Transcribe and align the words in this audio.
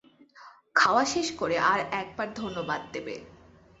খাওয়া 0.75 1.03
শেষ 1.05 1.27
করে 1.31 1.55
আর 1.71 1.79
একবার 1.91 2.27
ধন্যবাদ 2.33 2.81
দেবে। 2.93 3.15